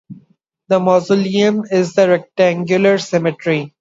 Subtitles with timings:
[0.69, 3.69] The Mausoleum is in a rectangular cemetery.